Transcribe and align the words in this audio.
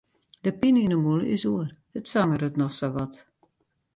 De 0.43 0.51
pine 0.59 0.81
yn 0.85 0.93
'e 0.95 0.99
mûle 1.03 1.27
is 1.35 1.43
oer, 1.51 1.69
it 1.97 2.05
sangeret 2.11 2.55
noch 2.59 2.75
sa 2.77 2.87
wat. 2.95 3.13